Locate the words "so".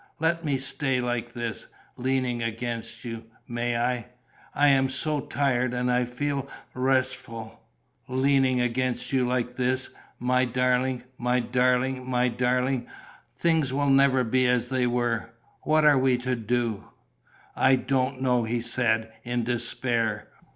4.89-5.19